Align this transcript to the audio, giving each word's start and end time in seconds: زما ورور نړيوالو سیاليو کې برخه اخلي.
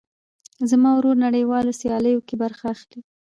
زما 0.69 0.89
ورور 0.95 1.15
نړيوالو 1.25 1.77
سیاليو 1.81 2.25
کې 2.27 2.35
برخه 2.43 2.65
اخلي. 2.75 2.99